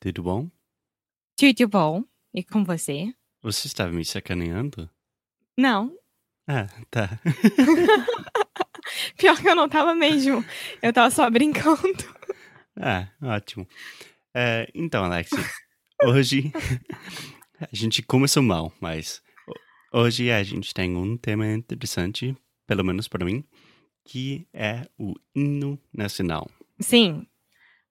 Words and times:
Tudo 0.00 0.22
bom? 0.22 0.48
Tudo 1.36 1.68
bom? 1.68 2.04
E 2.32 2.44
com 2.44 2.64
você? 2.64 3.12
Você 3.42 3.66
estava 3.66 3.90
me 3.92 4.04
sacaneando? 4.04 4.88
Não. 5.56 5.92
Ah, 6.46 6.68
tá. 6.88 7.18
Pior 9.18 9.40
que 9.40 9.48
eu 9.48 9.56
não 9.56 9.68
tava 9.68 9.94
mesmo. 9.96 10.44
Eu 10.80 10.92
tava 10.92 11.10
só 11.10 11.28
brincando. 11.28 11.82
ah, 12.80 13.08
ótimo. 13.20 13.66
É, 14.32 14.70
então, 14.72 15.04
Alexia, 15.04 15.44
hoje 16.04 16.52
a 17.60 17.68
gente 17.72 18.00
começou 18.02 18.42
mal, 18.42 18.72
mas 18.80 19.20
hoje 19.92 20.30
a 20.30 20.42
gente 20.44 20.72
tem 20.72 20.96
um 20.96 21.16
tema 21.16 21.46
interessante, 21.52 22.36
pelo 22.68 22.84
menos 22.84 23.08
para 23.08 23.24
mim, 23.24 23.44
que 24.04 24.46
é 24.52 24.88
o 24.96 25.12
hino 25.34 25.76
nacional. 25.92 26.48
Sim. 26.78 27.26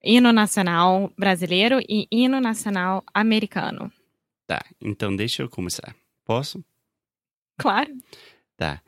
Hino 0.02 0.32
nacional 0.32 1.12
brasileiro 1.18 1.80
e 1.88 2.06
hino 2.10 2.40
nacional 2.40 3.04
americano. 3.12 3.92
Tá, 4.46 4.60
então 4.80 5.14
deixa 5.14 5.42
eu 5.42 5.48
começar. 5.48 5.94
Posso? 6.24 6.64
Claro. 7.58 7.92
Tá. 8.56 8.80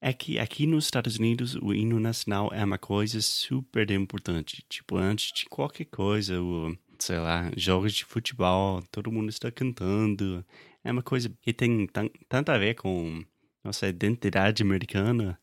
É 0.00 0.12
que 0.12 0.38
aqui 0.38 0.66
nos 0.66 0.84
Estados 0.84 1.18
Unidos 1.18 1.56
o 1.56 1.74
hino 1.74 1.98
nacional 1.98 2.50
é 2.52 2.64
uma 2.64 2.78
coisa 2.78 3.20
super 3.20 3.90
importante. 3.90 4.64
Tipo, 4.68 4.96
antes 4.96 5.32
de 5.32 5.46
qualquer 5.46 5.86
coisa, 5.86 6.40
o, 6.40 6.76
sei 6.98 7.18
lá, 7.18 7.50
jogos 7.56 7.92
de 7.94 8.04
futebol, 8.04 8.80
todo 8.92 9.10
mundo 9.10 9.28
está 9.28 9.50
cantando. 9.50 10.44
É 10.84 10.92
uma 10.92 11.02
coisa 11.02 11.28
que 11.42 11.52
tem 11.52 11.86
tan- 11.88 12.10
tanto 12.28 12.50
a 12.50 12.58
ver 12.58 12.74
com 12.76 13.24
nossa 13.64 13.88
identidade 13.88 14.62
americana. 14.62 15.38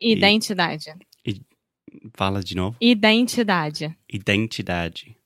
Identidade. 0.00 0.94
Fala 2.14 2.42
de 2.42 2.54
novo. 2.56 2.76
Identidade. 2.80 3.96
Identidade. 4.12 5.16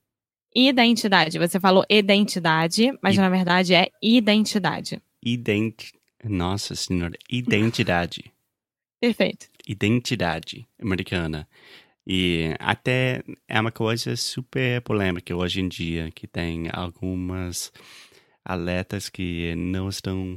Identidade. 0.54 1.38
Você 1.38 1.58
falou 1.58 1.84
identidade, 1.88 2.92
mas 3.02 3.14
I- 3.16 3.18
na 3.18 3.28
verdade 3.28 3.74
é 3.74 3.88
identidade. 4.02 5.00
Identi... 5.24 5.94
Nossa 6.24 6.74
senhora, 6.74 7.16
identidade. 7.30 8.32
Perfeito. 9.00 9.48
identidade 9.66 10.66
americana. 10.80 11.48
E 12.06 12.54
até 12.60 13.22
é 13.48 13.60
uma 13.60 13.72
coisa 13.72 14.14
super 14.16 14.80
polêmica 14.82 15.34
hoje 15.34 15.60
em 15.60 15.68
dia, 15.68 16.10
que 16.12 16.26
tem 16.26 16.68
algumas 16.72 17.72
atletas 18.44 19.08
que 19.08 19.54
não 19.56 19.88
estão 19.88 20.36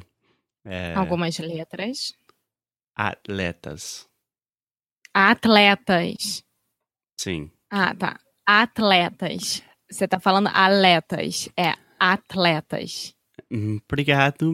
é, 0.63 0.93
Algumas 0.95 1.37
letras. 1.39 2.13
atletas. 2.95 4.07
Atletas. 5.17 6.43
Sim. 7.17 7.49
Ah, 7.71 7.95
tá. 7.95 8.19
Atletas. 8.45 9.63
Você 9.89 10.05
tá 10.09 10.19
falando 10.19 10.47
atletas. 10.53 11.47
É 11.57 11.73
atletas. 11.97 13.15
Hum, 13.49 13.79
Obrigado. 13.89 14.53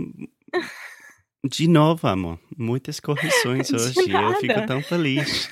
De 1.49 1.67
novo, 1.67 2.07
amor. 2.07 2.39
Muitas 2.55 2.99
correções 2.99 3.71
hoje. 3.73 4.11
Eu 4.11 4.35
fico 4.39 4.67
tão 4.67 4.83
feliz. 4.83 5.49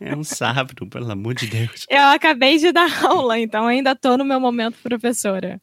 É 0.00 0.16
um 0.16 0.24
sábado, 0.24 0.88
pelo 0.88 1.10
amor 1.12 1.34
de 1.34 1.46
Deus. 1.48 1.84
Eu 1.90 2.04
acabei 2.04 2.56
de 2.56 2.72
dar 2.72 2.88
aula, 3.04 3.38
então 3.38 3.66
ainda 3.66 3.94
tô 3.94 4.16
no 4.16 4.24
meu 4.24 4.40
momento 4.40 4.78
professora. 4.82 5.60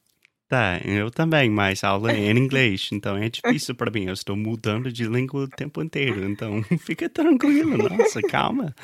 Tá, 0.53 0.79
eu 0.85 1.09
também, 1.09 1.49
mas 1.49 1.83
aula 1.83 2.11
é 2.11 2.29
em 2.29 2.37
inglês, 2.37 2.89
então 2.91 3.17
é 3.17 3.27
difícil 3.27 3.73
pra 3.73 3.89
mim. 3.89 4.03
Eu 4.05 4.13
estou 4.13 4.35
mudando 4.35 4.91
de 4.91 5.03
língua 5.03 5.45
o 5.45 5.47
tempo 5.47 5.81
inteiro, 5.81 6.23
então 6.29 6.61
fica 6.77 7.09
tranquilo, 7.09 7.75
nossa, 7.75 8.21
calma. 8.21 8.75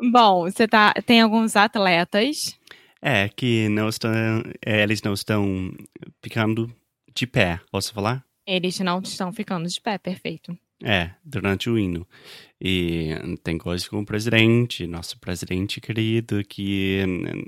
Bom, 0.00 0.42
você 0.42 0.68
tá. 0.68 0.94
Tem 1.04 1.20
alguns 1.20 1.56
atletas. 1.56 2.56
É 3.02 3.28
que 3.28 3.68
não 3.70 3.88
estão, 3.88 4.12
é, 4.64 4.84
eles 4.84 5.02
não 5.02 5.14
estão 5.14 5.72
ficando 6.22 6.72
de 7.12 7.26
pé, 7.26 7.58
posso 7.72 7.92
falar? 7.92 8.24
Eles 8.46 8.78
não 8.78 9.00
estão 9.00 9.32
ficando 9.32 9.66
de 9.66 9.80
pé, 9.80 9.98
perfeito. 9.98 10.56
É, 10.80 11.10
durante 11.24 11.68
o 11.68 11.76
hino. 11.76 12.06
E 12.66 13.10
tem 13.42 13.58
coisas 13.58 13.86
com 13.86 14.00
o 14.00 14.06
presidente, 14.06 14.86
nosso 14.86 15.18
presidente 15.18 15.82
querido, 15.82 16.42
que 16.42 16.98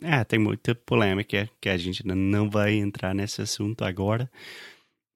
é, 0.02 0.22
tem 0.24 0.38
muita 0.38 0.74
polêmica, 0.74 1.48
que 1.58 1.70
a 1.70 1.76
gente 1.78 2.06
não 2.06 2.50
vai 2.50 2.74
entrar 2.74 3.14
nesse 3.14 3.40
assunto 3.40 3.82
agora. 3.82 4.30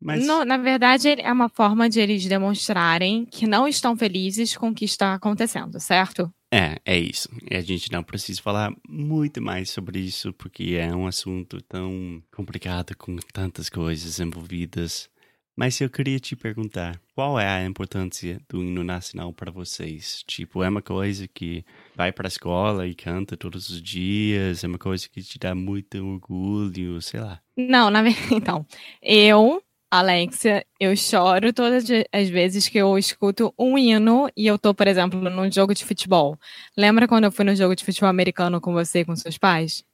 Mas 0.02 0.26
No- 0.26 0.42
na 0.42 0.56
verdade, 0.56 1.08
é 1.10 1.30
uma 1.30 1.50
forma 1.50 1.86
de 1.86 2.00
eles 2.00 2.24
demonstrarem 2.24 3.26
que 3.26 3.46
não 3.46 3.68
estão 3.68 3.94
felizes 3.94 4.56
com 4.56 4.70
o 4.70 4.74
que 4.74 4.86
está 4.86 5.12
acontecendo, 5.12 5.78
certo? 5.78 6.32
É, 6.50 6.78
é 6.84 6.98
isso. 6.98 7.28
E 7.50 7.54
a 7.54 7.60
gente 7.60 7.92
não 7.92 8.02
precisa 8.02 8.40
falar 8.40 8.72
muito 8.88 9.42
mais 9.42 9.68
sobre 9.68 9.98
isso, 9.98 10.32
porque 10.32 10.76
é 10.80 10.94
um 10.96 11.06
assunto 11.06 11.60
tão 11.68 12.22
complicado, 12.34 12.96
com 12.96 13.14
tantas 13.34 13.68
coisas 13.68 14.18
envolvidas. 14.18 15.10
Mas 15.60 15.78
eu 15.78 15.90
queria 15.90 16.18
te 16.18 16.34
perguntar, 16.34 16.98
qual 17.14 17.38
é 17.38 17.46
a 17.46 17.62
importância 17.66 18.40
do 18.48 18.64
hino 18.64 18.82
nacional 18.82 19.30
para 19.30 19.50
vocês? 19.50 20.24
Tipo, 20.26 20.62
é 20.62 20.70
uma 20.70 20.80
coisa 20.80 21.28
que 21.28 21.66
vai 21.94 22.10
para 22.10 22.26
a 22.26 22.32
escola 22.32 22.86
e 22.86 22.94
canta 22.94 23.36
todos 23.36 23.68
os 23.68 23.82
dias? 23.82 24.64
É 24.64 24.66
uma 24.66 24.78
coisa 24.78 25.06
que 25.06 25.22
te 25.22 25.38
dá 25.38 25.54
muito 25.54 26.02
orgulho, 26.02 27.02
sei 27.02 27.20
lá. 27.20 27.42
Não, 27.54 27.90
na 27.90 28.00
verdade, 28.00 28.28
então, 28.32 28.64
eu, 29.02 29.62
Alexia, 29.90 30.64
eu 30.80 30.96
choro 30.96 31.52
todas 31.52 31.84
as 32.10 32.28
vezes 32.30 32.66
que 32.66 32.78
eu 32.78 32.96
escuto 32.96 33.52
um 33.58 33.76
hino 33.76 34.30
e 34.34 34.46
eu 34.46 34.58
tô, 34.58 34.72
por 34.72 34.88
exemplo, 34.88 35.20
num 35.28 35.52
jogo 35.52 35.74
de 35.74 35.84
futebol. 35.84 36.38
Lembra 36.74 37.06
quando 37.06 37.24
eu 37.24 37.32
fui 37.32 37.44
no 37.44 37.54
jogo 37.54 37.76
de 37.76 37.84
futebol 37.84 38.08
americano 38.08 38.62
com 38.62 38.72
você 38.72 39.00
e 39.00 39.04
com 39.04 39.14
seus 39.14 39.36
pais? 39.36 39.84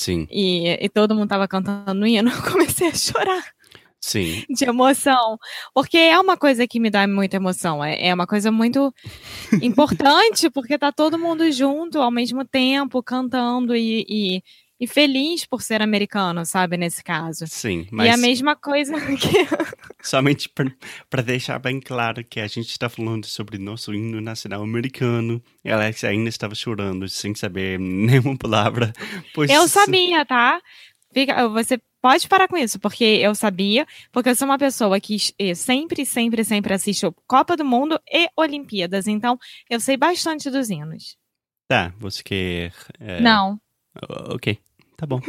Sim, 0.00 0.28
E, 0.30 0.78
e 0.80 0.88
todo 0.88 1.12
mundo 1.12 1.28
tava 1.28 1.48
cantando 1.48 2.04
o 2.04 2.06
hino, 2.06 2.30
eu 2.30 2.52
comecei 2.52 2.86
a 2.86 2.94
chorar 2.94 3.57
sim, 4.00 4.44
de 4.50 4.64
emoção. 4.64 5.38
Porque 5.74 5.96
é 5.96 6.18
uma 6.18 6.36
coisa 6.36 6.66
que 6.66 6.80
me 6.80 6.90
dá 6.90 7.06
muita 7.06 7.36
emoção. 7.36 7.84
É, 7.84 8.08
é 8.08 8.14
uma 8.14 8.26
coisa 8.26 8.50
muito 8.50 8.92
importante, 9.62 10.50
porque 10.50 10.78
tá 10.78 10.92
todo 10.92 11.18
mundo 11.18 11.50
junto 11.52 11.98
ao 12.00 12.10
mesmo 12.10 12.44
tempo, 12.44 13.02
cantando 13.02 13.74
e, 13.76 14.04
e, 14.08 14.42
e 14.80 14.86
feliz 14.86 15.44
por 15.44 15.62
ser 15.62 15.82
americano, 15.82 16.44
sabe, 16.46 16.76
nesse 16.76 17.02
caso. 17.02 17.46
sim. 17.46 17.86
E 18.00 18.06
é 18.06 18.10
a 18.10 18.16
Mas 18.16 18.20
mesma 18.20 18.54
coisa 18.56 18.94
que. 19.16 19.46
somente 20.02 20.48
para 21.10 21.22
deixar 21.22 21.58
bem 21.58 21.80
claro 21.80 22.24
que 22.24 22.40
a 22.40 22.46
gente 22.46 22.70
está 22.70 22.88
falando 22.88 23.26
sobre 23.26 23.58
nosso 23.58 23.92
hino 23.92 24.20
nacional 24.20 24.62
americano. 24.62 25.42
E 25.64 25.70
Alex 25.70 26.04
ainda 26.04 26.28
estava 26.28 26.54
chorando 26.54 27.08
sem 27.08 27.34
saber 27.34 27.78
nenhuma 27.78 28.36
palavra. 28.36 28.92
Pois 29.34 29.50
Eu 29.50 29.66
sabia, 29.68 30.24
tá? 30.24 30.60
Fica, 31.12 31.48
você 31.48 31.78
pode 32.00 32.28
parar 32.28 32.48
com 32.48 32.56
isso, 32.56 32.78
porque 32.78 33.04
eu 33.04 33.34
sabia, 33.34 33.86
porque 34.12 34.30
eu 34.30 34.34
sou 34.34 34.46
uma 34.46 34.58
pessoa 34.58 35.00
que 35.00 35.16
eh, 35.38 35.54
sempre, 35.54 36.04
sempre, 36.06 36.44
sempre 36.44 36.74
assiste 36.74 37.06
Copa 37.26 37.56
do 37.56 37.64
Mundo 37.64 38.00
e 38.10 38.28
Olimpíadas, 38.36 39.06
então 39.06 39.38
eu 39.68 39.80
sei 39.80 39.96
bastante 39.96 40.50
dos 40.50 40.70
hinos. 40.70 41.16
Tá, 41.66 41.92
você 41.98 42.22
quer. 42.22 42.72
é, 42.98 43.20
Não. 43.20 43.60
Ok, 44.30 44.58
tá 44.96 45.06
bom. 45.06 45.20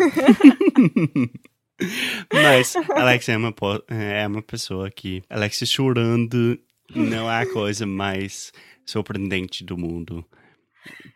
Mas 2.32 2.76
Alex 2.76 3.30
é 3.30 3.38
uma, 3.38 3.54
é 3.88 4.28
uma 4.28 4.42
pessoa 4.42 4.92
que. 4.92 5.24
Alex 5.30 5.64
chorando 5.66 6.60
não 6.94 7.32
é 7.32 7.42
a 7.44 7.52
coisa 7.54 7.86
mais 7.86 8.52
surpreendente 8.86 9.64
do 9.64 9.78
mundo. 9.78 10.26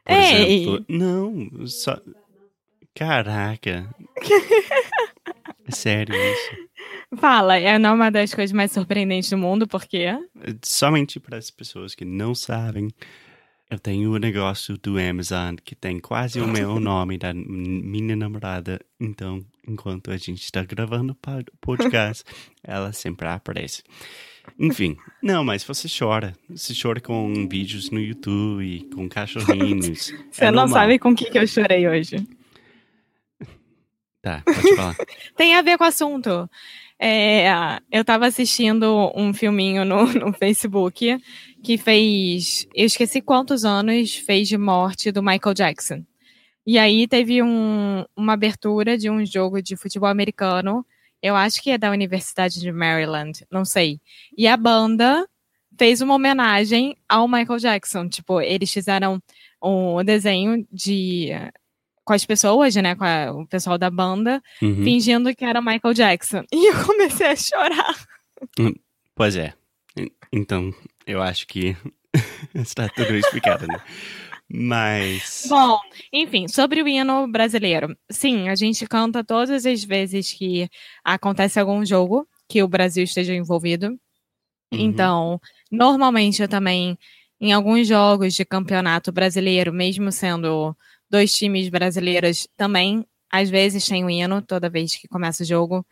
Por 0.06 0.13
Ei! 0.13 0.61
exemplo. 0.61 0.85
Não, 0.88 1.67
só. 1.67 1.99
Caraca. 2.95 3.89
É 5.68 5.71
sério 5.71 6.15
isso. 6.15 6.63
Fala, 7.18 7.57
é 7.57 7.77
uma 7.77 8.10
das 8.10 8.33
coisas 8.33 8.51
mais 8.51 8.71
surpreendentes 8.71 9.30
do 9.30 9.38
mundo, 9.38 9.68
porque. 9.68 10.07
Somente 10.63 11.19
para 11.19 11.38
as 11.38 11.51
pessoas 11.51 11.94
que 11.94 12.04
não 12.04 12.33
sabem, 12.33 12.89
eu 13.69 13.80
tenho 13.80 14.13
um 14.13 14.18
negócio 14.18 14.77
do 14.77 15.00
Amazon 15.00 15.56
que 15.63 15.75
tem 15.75 16.00
quase 16.00 16.39
o 16.39 16.48
meu 16.48 16.77
nome 16.81 17.18
da 17.18 17.33
minha 17.33 18.15
namorada. 18.15 18.80
Então, 19.00 19.44
enquanto 19.68 20.12
a 20.12 20.18
gente 20.18 20.44
está 20.44 20.63
gravando 20.63 21.13
o 21.13 21.57
podcast, 21.60 22.24
ela 22.63 22.94
sempre 22.94 23.27
aparece. 23.27 23.83
Enfim, 24.59 24.98
não, 25.21 25.44
mas 25.44 25.63
você 25.63 25.88
chora. 25.88 26.33
Você 26.50 26.74
chora 26.80 27.00
com 27.00 27.48
vídeos 27.48 27.89
no 27.89 28.00
YouTube, 28.00 28.89
com 28.94 29.07
cachorrinhos. 29.07 30.13
Você 30.31 30.45
é 30.45 30.51
não 30.51 30.63
normal. 30.63 30.69
sabe 30.69 31.00
com 31.00 31.09
o 31.12 31.16
que, 31.16 31.31
que 31.31 31.39
eu 31.39 31.48
chorei 31.48 31.88
hoje. 31.88 32.18
Tá, 34.23 34.41
pode 34.45 34.75
falar. 34.77 34.95
Tem 35.35 35.53
a 35.53 35.61
ver 35.61 35.77
com 35.77 35.83
o 35.83 35.87
assunto. 35.87 36.49
É, 36.97 37.45
eu 37.91 38.05
tava 38.05 38.25
assistindo 38.25 39.11
um 39.13 39.33
filminho 39.33 39.83
no, 39.83 40.05
no 40.15 40.31
Facebook 40.31 41.17
que 41.61 41.77
fez. 41.77 42.65
Eu 42.73 42.85
esqueci 42.85 43.21
quantos 43.21 43.65
anos 43.65 44.15
fez 44.15 44.47
de 44.47 44.57
morte 44.57 45.11
do 45.11 45.21
Michael 45.21 45.53
Jackson. 45.53 46.05
E 46.65 46.79
aí 46.79 47.05
teve 47.05 47.43
um, 47.43 48.05
uma 48.15 48.33
abertura 48.33 48.97
de 48.97 49.09
um 49.09 49.25
jogo 49.25 49.61
de 49.61 49.75
futebol 49.75 50.07
americano. 50.07 50.85
Eu 51.21 51.35
acho 51.35 51.61
que 51.61 51.71
é 51.71 51.77
da 51.77 51.91
Universidade 51.91 52.61
de 52.61 52.71
Maryland, 52.71 53.45
não 53.51 53.65
sei. 53.65 53.99
E 54.37 54.47
a 54.47 54.55
banda 54.55 55.27
fez 55.77 55.99
uma 55.99 56.15
homenagem 56.15 56.95
ao 57.09 57.27
Michael 57.27 57.59
Jackson. 57.59 58.07
Tipo, 58.07 58.39
eles 58.39 58.71
fizeram 58.71 59.21
um 59.61 60.01
desenho 60.05 60.65
de 60.71 61.31
com 62.03 62.13
as 62.13 62.25
pessoas, 62.25 62.75
né, 62.75 62.95
com 62.95 63.03
a, 63.03 63.31
o 63.31 63.47
pessoal 63.47 63.77
da 63.77 63.89
banda, 63.89 64.41
uhum. 64.61 64.83
fingindo 64.83 65.33
que 65.35 65.45
era 65.45 65.61
Michael 65.61 65.94
Jackson. 65.94 66.44
E 66.51 66.69
eu 66.69 66.85
comecei 66.85 67.27
a 67.27 67.35
chorar. 67.35 68.07
Hum, 68.59 68.73
pois 69.15 69.35
é. 69.35 69.53
Então, 70.31 70.73
eu 71.05 71.21
acho 71.21 71.47
que 71.47 71.75
está 72.53 72.89
tudo 72.89 73.15
explicado, 73.15 73.67
né? 73.67 73.81
Mas. 74.50 75.45
Bom, 75.50 75.79
enfim, 76.11 76.47
sobre 76.47 76.81
o 76.81 76.88
hino 76.88 77.27
brasileiro. 77.27 77.97
Sim, 78.09 78.49
a 78.49 78.56
gente 78.56 78.85
canta 78.88 79.23
todas 79.23 79.65
as 79.65 79.83
vezes 79.83 80.33
que 80.33 80.69
acontece 81.03 81.59
algum 81.59 81.85
jogo 81.85 82.27
que 82.47 82.61
o 82.61 82.67
Brasil 82.67 83.03
esteja 83.03 83.33
envolvido. 83.33 83.88
Uhum. 83.88 84.79
Então, 84.79 85.41
normalmente 85.71 86.41
eu 86.41 86.47
também, 86.47 86.97
em 87.39 87.53
alguns 87.53 87.88
jogos 87.88 88.33
de 88.33 88.45
campeonato 88.45 89.11
brasileiro, 89.11 89.73
mesmo 89.73 90.11
sendo 90.11 90.75
dois 91.13 91.31
times 91.31 91.69
brasileiros 91.69 92.48
também, 92.57 93.06
às 93.31 93.48
vezes 93.48 93.88
tem 93.88 94.04
o 94.04 94.10
hino 94.10 94.42
toda 94.42 94.68
vez 94.68 94.95
que 94.95 95.07
começa 95.07 95.44
o 95.44 95.45
jogo. 95.45 95.86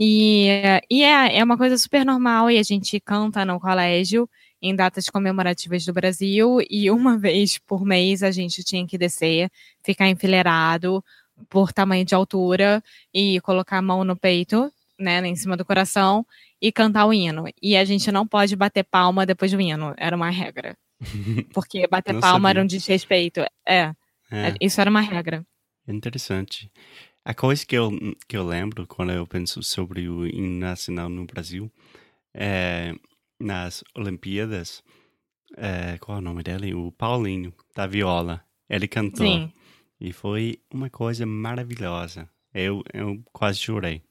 E, 0.00 0.48
e 0.90 1.02
é, 1.02 1.36
é 1.36 1.44
uma 1.44 1.58
coisa 1.58 1.76
super 1.76 2.06
normal 2.06 2.50
e 2.50 2.58
a 2.58 2.62
gente 2.62 2.98
canta 2.98 3.44
no 3.44 3.60
colégio 3.60 4.26
em 4.62 4.74
datas 4.74 5.10
comemorativas 5.10 5.84
do 5.84 5.92
Brasil 5.92 6.56
e 6.70 6.90
uma 6.90 7.18
vez 7.20 7.58
por 7.58 7.84
mês 7.84 8.22
a 8.22 8.30
gente 8.30 8.64
tinha 8.64 8.86
que 8.86 8.96
descer, 8.96 9.50
ficar 9.84 10.08
enfileirado 10.08 11.04
por 11.50 11.70
tamanho 11.70 12.06
de 12.06 12.14
altura 12.14 12.82
e 13.12 13.42
colocar 13.42 13.76
a 13.76 13.82
mão 13.82 14.04
no 14.04 14.16
peito, 14.16 14.72
né, 14.98 15.20
em 15.26 15.36
cima 15.36 15.54
do 15.54 15.66
coração 15.66 16.24
e 16.62 16.72
cantar 16.72 17.04
o 17.04 17.12
hino. 17.12 17.44
E 17.60 17.76
a 17.76 17.84
gente 17.84 18.10
não 18.10 18.26
pode 18.26 18.56
bater 18.56 18.84
palma 18.84 19.26
depois 19.26 19.52
do 19.52 19.60
hino, 19.60 19.92
era 19.98 20.16
uma 20.16 20.30
regra. 20.30 20.74
Porque 21.52 21.86
bater 21.86 22.18
palma 22.18 22.48
sabia. 22.48 22.50
era 22.50 22.62
um 22.62 22.66
desrespeito. 22.66 23.44
É. 23.68 23.92
É. 24.32 24.54
Isso 24.60 24.80
era 24.80 24.90
uma 24.90 25.00
regra. 25.00 25.46
Interessante. 25.86 26.70
A 27.24 27.34
coisa 27.34 27.64
que 27.64 27.76
eu, 27.76 27.90
que 28.26 28.36
eu 28.36 28.44
lembro 28.44 28.86
quando 28.86 29.12
eu 29.12 29.26
penso 29.26 29.62
sobre 29.62 30.08
o 30.08 30.26
hino 30.26 30.58
nacional 30.58 31.08
no 31.08 31.24
Brasil 31.24 31.70
é 32.34 32.94
nas 33.38 33.84
Olimpíadas, 33.96 34.82
é, 35.56 35.98
qual 35.98 36.18
é 36.18 36.20
o 36.20 36.24
nome 36.24 36.42
dele? 36.42 36.74
O 36.74 36.92
Paulinho, 36.92 37.52
da 37.74 37.86
viola. 37.86 38.44
Ele 38.68 38.88
cantou. 38.88 39.26
Sim. 39.26 39.52
E 40.00 40.12
foi 40.12 40.60
uma 40.72 40.88
coisa 40.88 41.26
maravilhosa. 41.26 42.28
Eu, 42.54 42.82
eu 42.92 43.22
quase 43.32 43.58
chorei. 43.58 44.02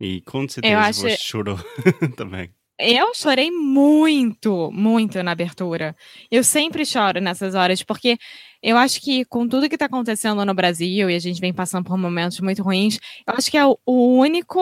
E 0.00 0.20
com 0.22 0.48
certeza 0.48 0.78
acho... 0.80 1.00
você 1.00 1.16
chorou 1.16 1.58
também. 2.16 2.50
Eu 2.78 3.14
chorei 3.14 3.50
muito, 3.52 4.70
muito 4.72 5.22
na 5.22 5.30
abertura. 5.30 5.94
Eu 6.30 6.42
sempre 6.42 6.84
choro 6.84 7.20
nessas 7.20 7.54
horas, 7.54 7.84
porque 7.84 8.18
eu 8.60 8.76
acho 8.76 9.00
que 9.00 9.24
com 9.26 9.46
tudo 9.48 9.68
que 9.68 9.76
está 9.76 9.86
acontecendo 9.86 10.44
no 10.44 10.54
Brasil 10.54 11.08
e 11.08 11.14
a 11.14 11.18
gente 11.20 11.40
vem 11.40 11.52
passando 11.54 11.84
por 11.84 11.96
momentos 11.96 12.40
muito 12.40 12.62
ruins, 12.64 12.98
eu 13.26 13.34
acho 13.36 13.48
que 13.50 13.56
é 13.56 13.64
o 13.64 13.78
único 14.18 14.60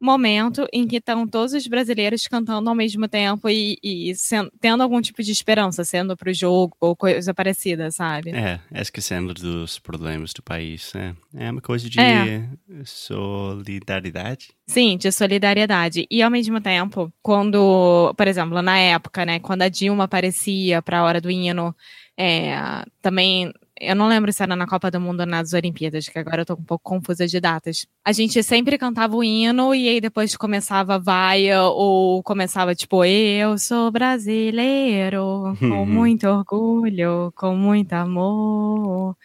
momento 0.00 0.66
em 0.72 0.86
que 0.86 0.96
estão 0.96 1.26
todos 1.26 1.52
os 1.52 1.66
brasileiros 1.66 2.26
cantando 2.26 2.68
ao 2.68 2.74
mesmo 2.74 3.08
tempo 3.08 3.48
e, 3.48 3.78
e 3.82 4.14
sendo, 4.14 4.52
tendo 4.60 4.82
algum 4.82 5.00
tipo 5.00 5.22
de 5.22 5.32
esperança, 5.32 5.84
sendo 5.84 6.16
para 6.16 6.30
o 6.30 6.34
jogo 6.34 6.76
ou 6.80 6.94
coisa 6.94 7.34
parecida, 7.34 7.90
sabe? 7.90 8.30
É, 8.30 8.60
esquecendo 8.74 9.34
dos 9.34 9.78
problemas 9.78 10.32
do 10.32 10.42
país. 10.42 10.94
É, 10.94 11.14
é 11.34 11.50
uma 11.50 11.60
coisa 11.60 11.88
de 11.88 12.00
é. 12.00 12.48
solidariedade. 12.84 14.50
Sim, 14.66 14.96
de 14.96 15.10
solidariedade. 15.10 16.06
E 16.10 16.22
ao 16.22 16.30
mesmo 16.30 16.60
tempo, 16.60 17.12
quando, 17.22 18.14
por 18.16 18.28
exemplo, 18.28 18.60
na 18.62 18.78
época, 18.78 19.24
né, 19.24 19.38
quando 19.40 19.62
a 19.62 19.68
Dilma 19.68 20.04
aparecia 20.04 20.82
para 20.82 21.00
a 21.00 21.04
hora 21.04 21.20
do 21.20 21.30
hino, 21.30 21.74
é, 22.16 22.84
também 23.00 23.52
eu 23.80 23.94
não 23.94 24.08
lembro 24.08 24.32
se 24.32 24.42
era 24.42 24.54
na 24.54 24.66
Copa 24.66 24.90
do 24.90 25.00
Mundo 25.00 25.20
ou 25.20 25.26
nas 25.26 25.52
Olimpíadas, 25.52 26.08
que 26.08 26.18
agora 26.18 26.42
eu 26.42 26.46
tô 26.46 26.54
um 26.54 26.64
pouco 26.64 26.82
confusa 26.84 27.26
de 27.26 27.40
datas. 27.40 27.86
A 28.04 28.12
gente 28.12 28.42
sempre 28.42 28.78
cantava 28.78 29.16
o 29.16 29.24
hino 29.24 29.74
e 29.74 29.88
aí 29.88 30.00
depois 30.00 30.36
começava 30.36 30.98
vaia 30.98 31.62
ou 31.62 32.22
começava 32.22 32.74
tipo, 32.74 33.04
eu 33.04 33.58
sou 33.58 33.90
brasileiro, 33.90 35.56
com 35.58 35.66
uhum. 35.66 35.86
muito 35.86 36.26
orgulho, 36.28 37.32
com 37.34 37.54
muito 37.54 37.92
amor. 37.92 39.16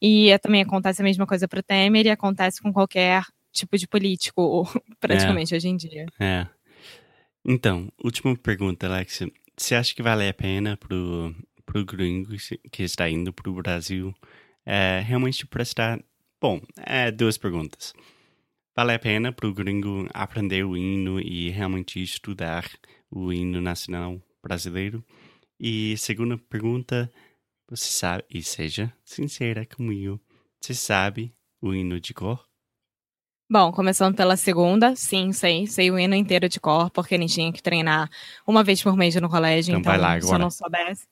E 0.00 0.36
também 0.38 0.62
acontece 0.62 1.00
a 1.00 1.04
mesma 1.04 1.26
coisa 1.26 1.48
pro 1.48 1.62
Temer 1.62 2.06
e 2.06 2.10
acontece 2.10 2.60
com 2.60 2.72
qualquer 2.72 3.22
tipo 3.52 3.78
de 3.78 3.86
político, 3.86 4.68
praticamente, 5.00 5.54
é. 5.54 5.56
hoje 5.56 5.68
em 5.68 5.76
dia. 5.76 6.06
É. 6.20 6.46
Então, 7.44 7.88
última 8.02 8.36
pergunta, 8.36 8.86
Alexia. 8.86 9.30
Você 9.56 9.74
acha 9.74 9.94
que 9.94 10.02
vale 10.02 10.28
a 10.28 10.34
pena 10.34 10.76
pro 10.76 11.34
para 11.74 11.80
o 11.80 11.84
gringo 11.84 12.30
que 12.70 12.84
está 12.84 13.10
indo 13.10 13.32
para 13.32 13.50
o 13.50 13.54
Brasil 13.54 14.14
é 14.64 15.00
realmente 15.00 15.44
prestar. 15.44 16.00
Bom, 16.40 16.60
é, 16.76 17.10
duas 17.10 17.36
perguntas. 17.36 17.92
Vale 18.76 18.92
a 18.92 18.98
pena 18.98 19.32
para 19.32 19.48
o 19.48 19.52
gringo 19.52 20.08
aprender 20.14 20.64
o 20.64 20.76
hino 20.76 21.20
e 21.20 21.50
realmente 21.50 22.00
estudar 22.00 22.64
o 23.10 23.32
hino 23.32 23.60
nacional 23.60 24.22
brasileiro? 24.40 25.04
E 25.58 25.96
segunda 25.96 26.38
pergunta, 26.38 27.10
você 27.68 27.86
sabe, 27.86 28.24
e 28.30 28.40
seja 28.40 28.92
sincera 29.04 29.66
comigo, 29.66 30.20
você 30.60 30.74
sabe 30.74 31.34
o 31.60 31.74
hino 31.74 31.98
de 31.98 32.14
cor? 32.14 32.46
Bom, 33.50 33.72
começando 33.72 34.16
pela 34.16 34.36
segunda, 34.36 34.96
sim, 34.96 35.32
sei. 35.32 35.66
Sei 35.66 35.90
o 35.90 35.98
hino 35.98 36.14
inteiro 36.14 36.48
de 36.48 36.58
cor, 36.58 36.90
porque 36.90 37.14
a 37.14 37.18
gente 37.18 37.34
tinha 37.34 37.52
que 37.52 37.62
treinar 37.62 38.08
uma 38.46 38.64
vez 38.64 38.82
por 38.82 38.96
mês 38.96 39.14
no 39.16 39.28
colégio. 39.28 39.72
Então, 39.72 39.80
então 39.80 39.92
vai 39.92 40.00
lá 40.00 40.12
agora. 40.12 40.26
se 40.26 40.34
eu 40.34 40.38
não 40.38 40.50
soubesse. 40.50 41.06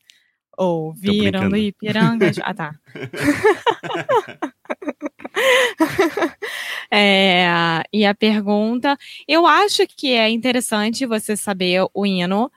Ou 0.56 0.92
virando 0.92 1.56
Ipiranga. 1.56 2.30
ah, 2.42 2.54
tá. 2.54 2.74
é, 6.90 7.82
e 7.92 8.04
a 8.04 8.14
pergunta, 8.14 8.96
eu 9.26 9.46
acho 9.46 9.86
que 9.86 10.12
é 10.12 10.28
interessante 10.28 11.06
você 11.06 11.36
saber 11.36 11.86
o 11.94 12.06
hino, 12.06 12.50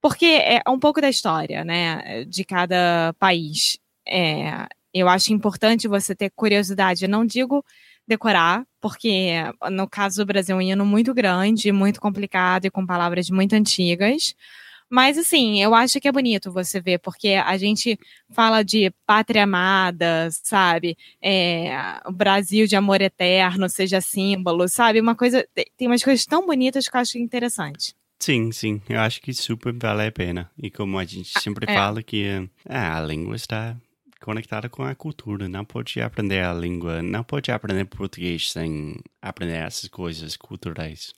porque 0.00 0.26
é 0.26 0.62
um 0.68 0.78
pouco 0.78 1.00
da 1.00 1.08
história, 1.08 1.64
né, 1.64 2.24
de 2.24 2.44
cada 2.44 3.14
país. 3.18 3.78
É, 4.06 4.66
eu 4.92 5.08
acho 5.08 5.32
importante 5.32 5.86
você 5.86 6.14
ter 6.14 6.30
curiosidade. 6.30 7.04
Eu 7.04 7.10
não 7.10 7.24
digo 7.24 7.64
decorar, 8.06 8.64
porque 8.80 9.34
no 9.70 9.86
caso 9.86 10.16
do 10.16 10.26
Brasil 10.26 10.56
é 10.56 10.58
um 10.58 10.62
hino 10.62 10.86
muito 10.86 11.12
grande, 11.12 11.70
muito 11.70 12.00
complicado 12.00 12.64
e 12.64 12.70
com 12.70 12.86
palavras 12.86 13.28
muito 13.28 13.54
antigas. 13.54 14.34
Mas, 14.90 15.18
assim, 15.18 15.62
eu 15.62 15.74
acho 15.74 16.00
que 16.00 16.08
é 16.08 16.12
bonito 16.12 16.50
você 16.50 16.80
ver, 16.80 16.98
porque 16.98 17.30
a 17.30 17.56
gente 17.58 17.98
fala 18.32 18.62
de 18.62 18.90
pátria 19.06 19.44
amada, 19.44 20.28
sabe? 20.30 20.96
É, 21.22 22.00
o 22.06 22.12
Brasil 22.12 22.66
de 22.66 22.76
amor 22.76 23.00
eterno, 23.00 23.68
seja 23.68 24.00
símbolo, 24.00 24.68
sabe? 24.68 25.00
Uma 25.00 25.14
coisa. 25.14 25.46
Tem 25.76 25.86
umas 25.86 26.02
coisas 26.02 26.24
tão 26.24 26.46
bonitas 26.46 26.88
que 26.88 26.96
eu 26.96 27.00
acho 27.00 27.18
interessante. 27.18 27.94
Sim, 28.18 28.50
sim, 28.50 28.82
eu 28.88 28.98
acho 29.00 29.20
que 29.20 29.32
super 29.32 29.72
vale 29.72 30.06
a 30.06 30.12
pena. 30.12 30.50
E 30.60 30.70
como 30.70 30.98
a 30.98 31.04
gente 31.04 31.32
ah, 31.36 31.40
sempre 31.40 31.70
é. 31.70 31.74
fala 31.74 32.02
que 32.02 32.24
é, 32.24 32.76
a 32.76 33.00
língua 33.00 33.36
está 33.36 33.76
conectada 34.20 34.68
com 34.68 34.82
a 34.82 34.94
cultura, 34.94 35.48
não 35.48 35.64
pode 35.64 36.00
aprender 36.00 36.42
a 36.42 36.52
língua, 36.52 37.00
não 37.00 37.22
pode 37.22 37.52
aprender 37.52 37.84
português 37.84 38.50
sem 38.50 38.96
aprender 39.22 39.54
essas 39.54 39.88
coisas 39.88 40.36
culturais. 40.36 41.12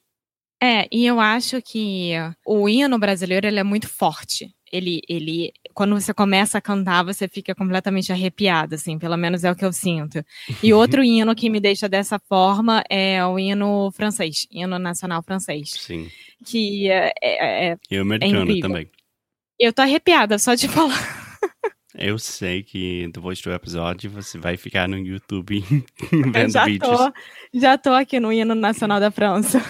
É, 0.63 0.87
e 0.93 1.07
eu 1.07 1.19
acho 1.21 1.61
que 1.63 2.13
o 2.47 2.69
hino 2.69 2.99
brasileiro 2.99 3.47
ele 3.47 3.59
é 3.59 3.65
muito 3.65 3.89
forte. 3.89 4.55
ele, 4.73 5.01
ele, 5.09 5.53
quando 5.75 5.99
você 5.99 6.13
começa 6.15 6.59
a 6.59 6.61
cantar, 6.61 7.03
você 7.05 7.27
fica 7.27 7.55
completamente 7.55 8.13
arrepiado, 8.13 8.75
assim, 8.77 8.99
pelo 8.99 9.17
menos 9.17 9.43
é 9.43 9.51
o 9.51 9.57
que 9.57 9.65
eu 9.65 9.73
sinto. 9.73 10.23
E 10.63 10.73
outro 10.75 11.03
hino 11.03 11.35
que 11.35 11.49
me 11.51 11.59
deixa 11.61 11.89
dessa 11.89 12.19
forma 12.29 12.85
é 12.91 13.25
o 13.25 13.39
hino 13.39 13.91
francês, 13.93 14.47
hino 14.51 14.79
nacional 14.79 15.23
francês. 15.23 15.71
Sim. 15.77 16.09
Que 16.47 16.89
é, 16.91 17.13
é, 17.23 17.69
é 17.73 17.77
E 17.91 17.99
o 17.99 18.03
americano 18.03 18.43
incrível. 18.43 18.63
também. 18.69 18.91
eu 19.59 19.73
tô 19.73 19.83
arrepiada 19.83 20.39
só 20.39 20.55
de 20.55 20.69
falar. 20.69 20.95
Eu 21.99 22.19
sei 22.21 22.63
que 22.63 23.11
depois 23.13 23.41
do 23.43 23.53
episódio 23.53 24.09
você 24.11 24.39
vai 24.39 24.57
ficar 24.57 24.89
no 24.89 24.97
YouTube 24.97 25.63
vendo 26.33 26.53
já 26.53 26.65
vídeos. 26.65 26.97
tô, 26.97 27.13
já 27.53 27.77
tô 27.77 27.91
aqui 27.93 28.21
no 28.21 28.33
hino 28.33 28.55
nacional 28.55 29.01
da 29.01 29.11
França. 29.11 29.61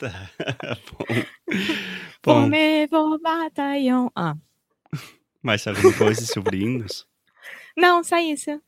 Tá 0.00 0.30
bom. 2.24 2.50
Bom, 2.90 3.18
bataillons. 3.18 4.10
Ah, 4.16 4.34
mais 5.42 5.66
alguma 5.66 5.92
coisa 5.92 6.24
sobre 6.24 6.62
hinos? 6.62 7.06
não, 7.76 8.02
só 8.02 8.18
isso. 8.18 8.60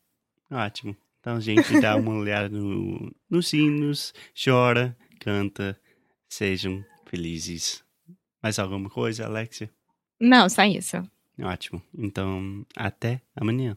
Ótimo. 0.51 0.95
Então, 1.21 1.41
gente, 1.41 1.81
dá 1.81 1.97
uma 1.97 2.15
olhada 2.15 2.51
no, 2.51 3.15
nos 3.31 3.53
hinos, 3.55 4.13
chora, 4.45 4.95
canta, 5.21 5.81
sejam 6.29 6.85
felizes. 7.07 7.83
Mais 8.43 8.59
alguma 8.59 8.91
coisa, 8.91 9.25
Alexia? 9.25 9.71
Não, 10.21 10.49
só 10.51 10.65
isso. 10.65 10.97
Ótimo. 11.41 11.83
Então, 11.97 12.67
até 12.77 13.23
amanhã. 13.35 13.77